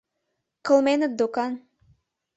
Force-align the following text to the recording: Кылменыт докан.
Кылменыт 0.65 1.13
докан. 1.19 1.53